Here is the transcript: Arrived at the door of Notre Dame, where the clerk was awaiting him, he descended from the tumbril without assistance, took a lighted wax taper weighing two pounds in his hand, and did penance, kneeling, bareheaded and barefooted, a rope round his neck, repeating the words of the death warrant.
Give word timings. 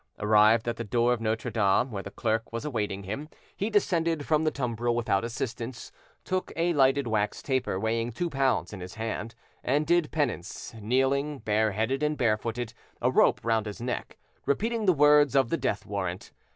Arrived 0.17 0.67
at 0.67 0.77
the 0.77 0.83
door 0.83 1.13
of 1.13 1.21
Notre 1.21 1.51
Dame, 1.51 1.91
where 1.91 2.01
the 2.01 2.09
clerk 2.09 2.51
was 2.51 2.65
awaiting 2.65 3.03
him, 3.03 3.29
he 3.55 3.69
descended 3.69 4.25
from 4.25 4.43
the 4.43 4.49
tumbril 4.49 4.95
without 4.95 5.23
assistance, 5.23 5.91
took 6.23 6.51
a 6.55 6.73
lighted 6.73 7.05
wax 7.05 7.43
taper 7.43 7.79
weighing 7.79 8.11
two 8.11 8.27
pounds 8.27 8.73
in 8.73 8.79
his 8.79 8.95
hand, 8.95 9.35
and 9.63 9.85
did 9.85 10.09
penance, 10.09 10.73
kneeling, 10.81 11.37
bareheaded 11.37 12.01
and 12.01 12.17
barefooted, 12.17 12.73
a 12.99 13.11
rope 13.11 13.39
round 13.43 13.67
his 13.67 13.79
neck, 13.79 14.17
repeating 14.47 14.87
the 14.87 14.91
words 14.91 15.35
of 15.35 15.49
the 15.49 15.55
death 15.57 15.85
warrant. 15.85 16.31